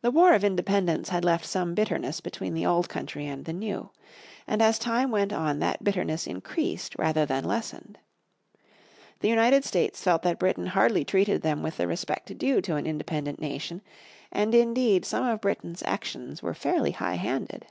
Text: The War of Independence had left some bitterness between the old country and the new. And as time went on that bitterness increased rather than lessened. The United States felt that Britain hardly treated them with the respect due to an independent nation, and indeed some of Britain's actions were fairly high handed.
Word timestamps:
The 0.00 0.10
War 0.10 0.32
of 0.34 0.42
Independence 0.42 1.10
had 1.10 1.24
left 1.24 1.46
some 1.46 1.72
bitterness 1.72 2.20
between 2.20 2.52
the 2.52 2.66
old 2.66 2.88
country 2.88 3.28
and 3.28 3.44
the 3.44 3.52
new. 3.52 3.90
And 4.44 4.60
as 4.60 4.76
time 4.76 5.12
went 5.12 5.32
on 5.32 5.60
that 5.60 5.84
bitterness 5.84 6.26
increased 6.26 6.98
rather 6.98 7.24
than 7.24 7.44
lessened. 7.44 8.00
The 9.20 9.28
United 9.28 9.64
States 9.64 10.02
felt 10.02 10.22
that 10.22 10.40
Britain 10.40 10.66
hardly 10.66 11.04
treated 11.04 11.42
them 11.42 11.62
with 11.62 11.76
the 11.76 11.86
respect 11.86 12.36
due 12.38 12.60
to 12.60 12.74
an 12.74 12.88
independent 12.88 13.38
nation, 13.38 13.82
and 14.32 14.52
indeed 14.52 15.04
some 15.04 15.24
of 15.24 15.40
Britain's 15.42 15.84
actions 15.84 16.42
were 16.42 16.52
fairly 16.52 16.90
high 16.90 17.14
handed. 17.14 17.68